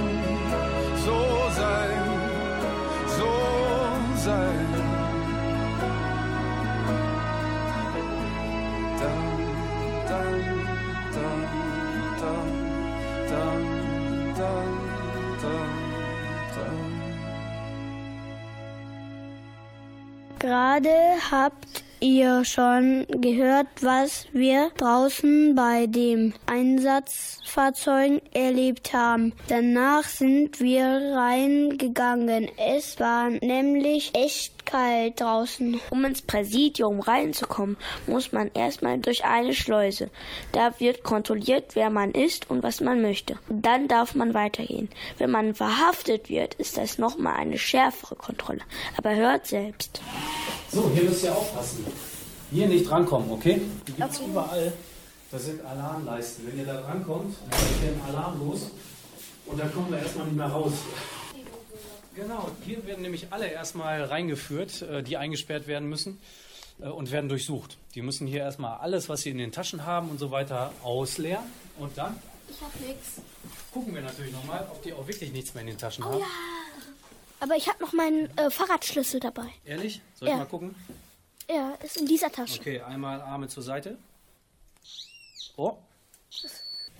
[22.09, 29.33] Ihr schon gehört, was wir draußen bei dem Einsatzfahrzeugen erlebt haben.
[29.47, 32.49] Danach sind wir reingegangen.
[32.57, 35.79] Es war nämlich echt kalt draußen.
[35.89, 40.09] Um ins Präsidium reinzukommen, muss man erstmal durch eine Schleuse.
[40.51, 43.37] Da wird kontrolliert, wer man ist und was man möchte.
[43.49, 44.89] Dann darf man weitergehen.
[45.17, 48.61] Wenn man verhaftet wird, ist das nochmal eine schärfere Kontrolle.
[48.97, 50.01] Aber hört selbst.
[50.71, 51.85] So, hier müsst ihr aufpassen.
[52.51, 53.61] Hier nicht drankommen, okay?
[53.87, 54.73] Die gibt es überall.
[55.31, 56.47] Das sind Alarmleisten.
[56.47, 58.71] Wenn ihr da drankommt, dann geht ein Alarm los
[59.45, 60.73] und dann kommen wir erstmal nicht mehr raus.
[62.19, 66.19] Genau, hier werden nämlich alle erstmal reingeführt, äh, die eingesperrt werden müssen
[66.81, 67.77] äh, und werden durchsucht.
[67.95, 71.45] Die müssen hier erstmal alles, was sie in den Taschen haben und so weiter, ausleeren.
[71.77, 73.21] Und dann Ich hab nix.
[73.71, 76.19] gucken wir natürlich nochmal, ob die auch wirklich nichts mehr in den Taschen Oh haben.
[76.19, 76.25] ja.
[77.41, 79.47] Aber ich habe noch meinen äh, Fahrradschlüssel dabei.
[79.63, 80.01] Ehrlich?
[80.15, 80.39] Soll ich Ja.
[80.39, 80.75] mal gucken?
[81.49, 82.59] Ja, ist in dieser Tasche.
[82.59, 83.97] Okay, einmal Arme zur Seite.
[85.55, 85.77] Oh.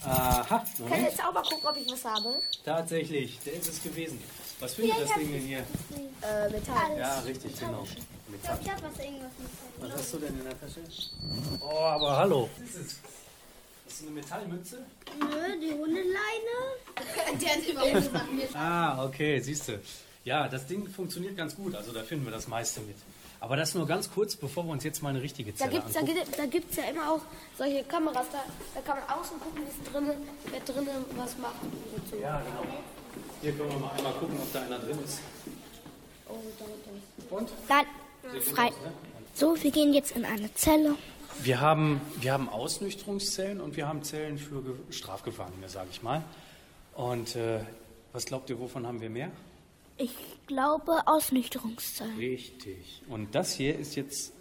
[0.01, 1.03] Aha, Kann ich Moment.
[1.03, 2.36] jetzt auch mal gucken, ob ich was habe?
[2.63, 4.17] Tatsächlich, der ist es gewesen.
[4.60, 5.60] Was findet das ich Ding denn hier?
[5.60, 6.97] Äh, Metall.
[6.97, 7.86] Ja, richtig, genau.
[8.28, 8.60] Metall.
[8.62, 9.49] Ich hab was irgendwas mit.
[9.91, 10.82] Was hast du denn in der Tasche?
[11.62, 12.49] Oh, aber hallo.
[12.60, 12.99] Was ist es?
[13.86, 14.86] Das ist eine Metallmütze?
[15.20, 16.57] Nö, die Hundeleine.
[17.41, 18.47] Der hat überhaupt nach mir.
[18.53, 19.80] Ah, okay, siehst du.
[20.26, 22.97] Ja, das Ding funktioniert ganz gut, also da finden wir das meiste mit.
[23.39, 25.93] Aber das nur ganz kurz, bevor wir uns jetzt mal eine richtige Da Zelle gibt's,
[25.93, 26.20] da, angucken.
[26.26, 27.22] gibt- da gibt's ja immer auch
[27.57, 28.43] solche Kameras, da,
[28.76, 30.18] da kann man außen gucken, wie es drinnen,
[30.51, 31.64] wer drinnen was macht.
[31.64, 32.18] Und so.
[32.18, 32.74] Ja, genau.
[33.41, 35.19] Hier können wir mal einmal gucken, ob da einer drin ist.
[36.27, 36.35] Oh.
[37.35, 37.49] Und?
[37.69, 37.85] Nein,
[38.31, 38.69] gut frei.
[38.69, 38.73] ne?
[39.33, 40.95] So, wir gehen jetzt in eine Zelle.
[41.41, 46.23] Wir haben, wir haben Ausnüchterungszellen und wir haben Zellen für Ge- Strafgefangene, sage ich mal.
[46.95, 47.61] Und äh,
[48.11, 49.31] was glaubt ihr, wovon haben wir mehr?
[49.97, 50.11] Ich
[50.47, 52.17] glaube Ausnüchterungszellen.
[52.17, 53.01] Richtig.
[53.07, 54.33] Und das hier ist jetzt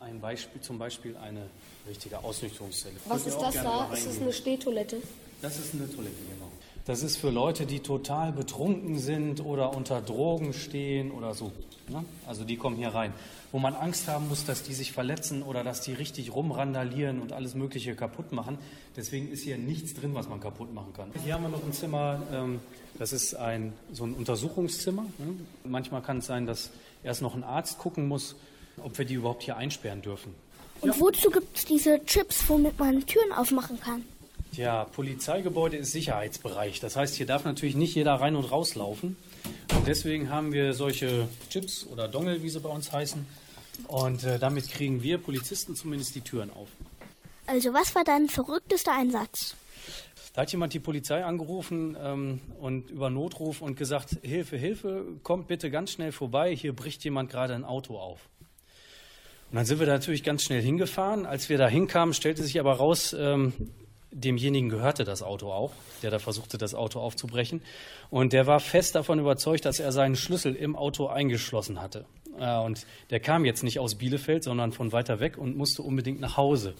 [0.00, 1.48] ein Beispiel, zum Beispiel eine
[1.88, 2.96] richtige Ausnüchterungszelle.
[3.06, 3.90] Was Könnt ist das da?
[3.92, 5.00] Ist das eine Stehtoilette?
[5.40, 6.50] Das ist eine Toilette, genau.
[6.88, 11.52] Das ist für Leute, die total betrunken sind oder unter Drogen stehen oder so.
[11.88, 12.02] Ne?
[12.26, 13.12] Also die kommen hier rein.
[13.52, 17.34] Wo man Angst haben muss, dass die sich verletzen oder dass die richtig rumrandalieren und
[17.34, 18.56] alles Mögliche kaputt machen.
[18.96, 21.10] Deswegen ist hier nichts drin, was man kaputt machen kann.
[21.22, 22.60] Hier haben wir noch ein Zimmer, ähm,
[22.98, 25.02] das ist ein, so ein Untersuchungszimmer.
[25.18, 25.34] Ne?
[25.64, 26.70] Manchmal kann es sein, dass
[27.04, 28.34] erst noch ein Arzt gucken muss,
[28.82, 30.34] ob wir die überhaupt hier einsperren dürfen.
[30.80, 34.04] Und wozu gibt's diese Chips, womit man Türen aufmachen kann?
[34.52, 36.80] Ja, Polizeigebäude ist Sicherheitsbereich.
[36.80, 39.16] Das heißt, hier darf natürlich nicht jeder rein und rauslaufen.
[39.74, 43.26] Und deswegen haben wir solche Chips oder Dongel, wie sie bei uns heißen.
[43.86, 46.68] Und äh, damit kriegen wir Polizisten zumindest die Türen auf.
[47.46, 49.54] Also, was war dein verrücktester Einsatz?
[50.34, 55.48] Da hat jemand die Polizei angerufen ähm, und über Notruf und gesagt, Hilfe, Hilfe, kommt
[55.48, 58.20] bitte ganz schnell vorbei, hier bricht jemand gerade ein Auto auf.
[59.50, 61.24] Und dann sind wir da natürlich ganz schnell hingefahren.
[61.24, 63.52] Als wir da hinkamen, stellte sich aber raus, ähm,
[64.10, 67.62] demjenigen gehörte das Auto auch, der da versuchte, das Auto aufzubrechen.
[68.10, 72.04] Und der war fest davon überzeugt, dass er seinen Schlüssel im Auto eingeschlossen hatte.
[72.38, 76.20] Äh, und der kam jetzt nicht aus Bielefeld, sondern von weiter weg und musste unbedingt
[76.20, 76.74] nach Hause.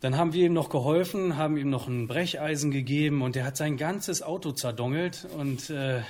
[0.00, 3.56] Dann haben wir ihm noch geholfen, haben ihm noch ein Brecheisen gegeben und er hat
[3.56, 5.26] sein ganzes Auto zerdongelt.
[5.36, 6.02] Und äh,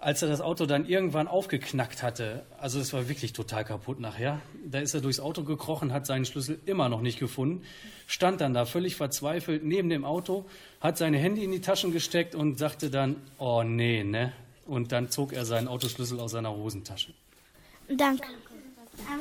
[0.00, 4.40] als er das Auto dann irgendwann aufgeknackt hatte, also es war wirklich total kaputt nachher,
[4.64, 7.62] da ist er durchs Auto gekrochen, hat seinen Schlüssel immer noch nicht gefunden,
[8.06, 10.46] stand dann da völlig verzweifelt neben dem Auto,
[10.80, 14.32] hat seine Handy in die Taschen gesteckt und sagte dann, oh nee, ne?
[14.66, 17.12] Und dann zog er seinen Autoschlüssel aus seiner Hosentasche.
[17.88, 18.28] Danke.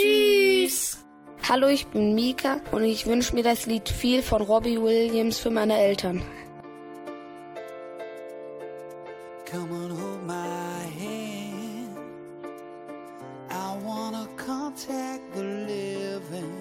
[1.49, 5.51] Hallo, ich bin Mika und ich wünsche mir das Lied viel von Robbie Williams für
[5.51, 6.23] meine Eltern.
[9.51, 11.97] Come on, hold my hand.
[13.51, 16.53] I wanna contact the living.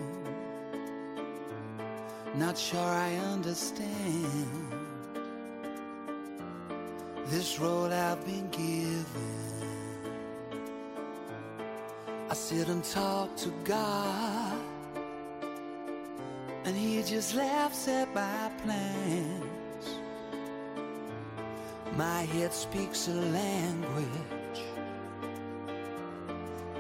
[2.36, 3.84] Not sure I understand
[7.30, 9.47] this road I've been given.
[12.30, 14.60] I sit and talk to God,
[16.66, 19.86] and He just laughs at my plans.
[21.96, 24.28] My head speaks a language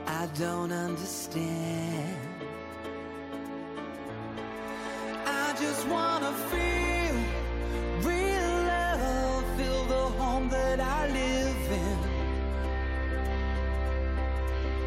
[0.07, 2.17] I don't understand.
[5.25, 7.15] I just wanna feel
[8.01, 11.26] real love, feel the home that I live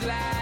[0.00, 0.39] glad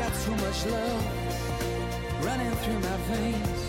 [0.00, 1.04] got too much love
[2.24, 3.62] running through my veins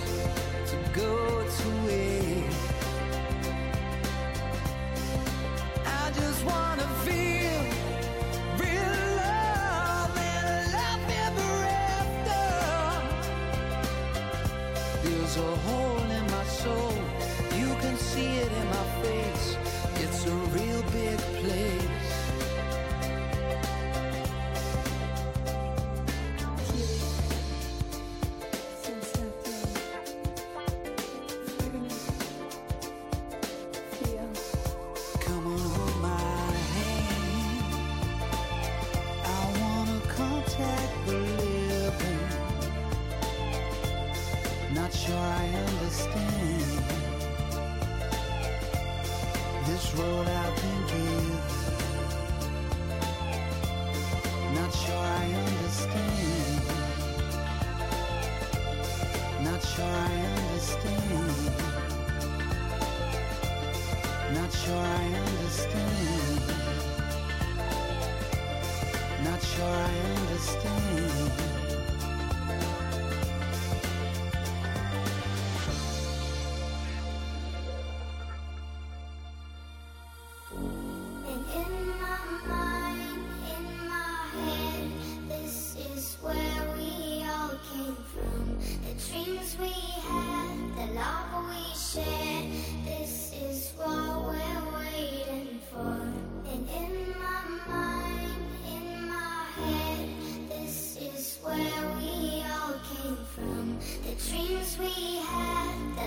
[0.70, 1.12] to go
[1.58, 2.72] to waste.
[5.86, 7.62] I just wanna feel
[8.64, 10.46] real love and
[10.78, 11.54] love ever
[12.00, 12.44] after.
[15.04, 16.96] There's a hole in my soul.
[17.60, 19.48] You can see it in my face.
[20.04, 22.01] It's a real big place.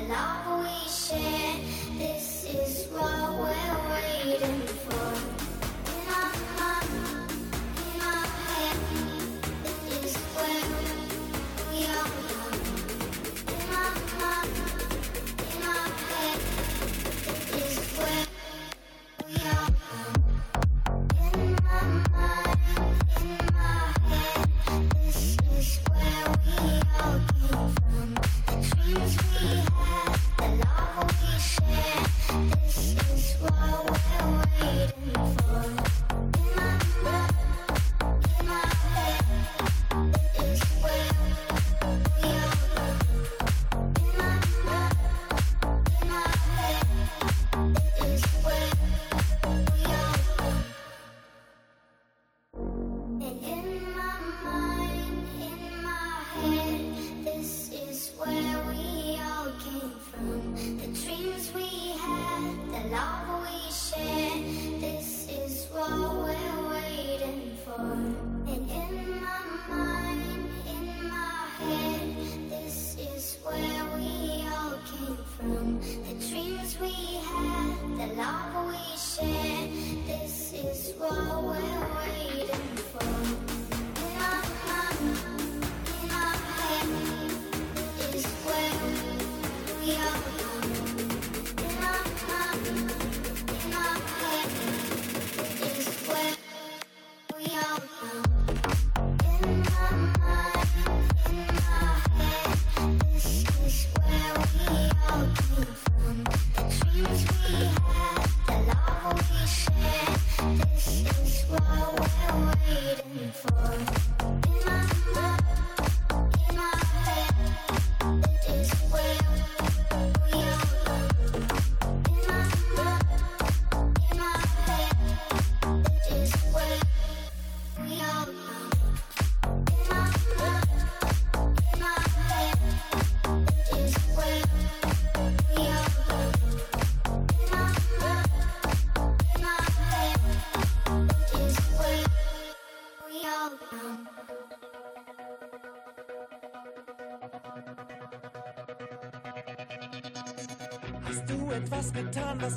[0.09, 0.44] Love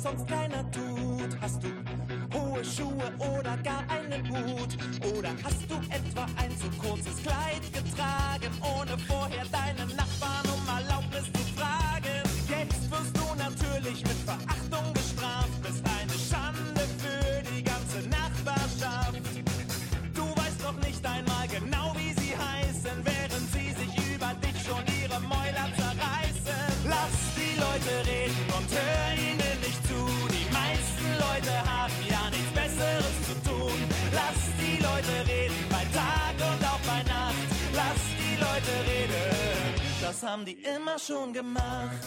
[0.08, 0.37] getan, was
[40.48, 41.97] die immer schon gemacht.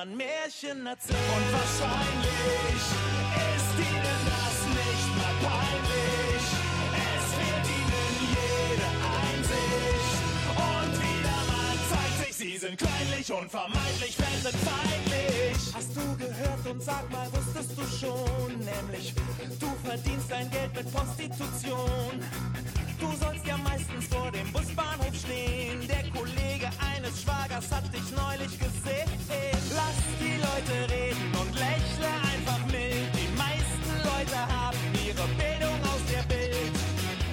[0.00, 1.18] Man Märchen erzählt.
[1.36, 2.82] Und wahrscheinlich
[3.52, 6.44] ist ihnen das nicht mal peinlich.
[7.04, 8.88] Es fehlt ihnen jede
[9.20, 10.20] Einsicht.
[10.56, 15.58] Und wieder mal zeigt sich, sie sind kleinlich und vermeintlich fremdenfeindlich.
[15.74, 18.48] Hast du gehört und sag mal, wusstest du schon?
[18.58, 19.14] Nämlich,
[19.58, 22.12] du verdienst dein Geld mit Prostitution.
[22.98, 25.86] Du sollst ja meistens vor dem Busbahnhof stehen.
[25.88, 28.69] Der Kollege eines Schwagers hat dich neulich gesehen.
[30.60, 33.08] Leute reden und lächle einfach mild.
[33.16, 36.74] Die meisten Leute haben ihre Bildung aus der Bild.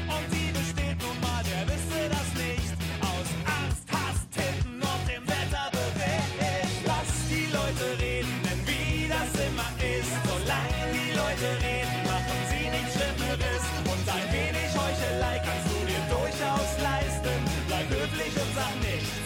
[0.07, 2.71] Und die besteht nun mal, wer wüsste das nicht.
[3.03, 6.87] Aus Angst, Hass, Tippen und dem Wetterbericht.
[6.87, 10.13] Lass die Leute reden, denn wie das immer ist.
[10.23, 13.63] Solange die Leute reden, machen sie nichts Schlimmeres.
[13.91, 17.35] Und ein wenig Heuchelei kannst du dir durchaus leisten.
[17.67, 19.19] Bleib höflich und sag nichts.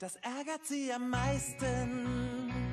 [0.00, 2.67] Das ärgert sie am meisten.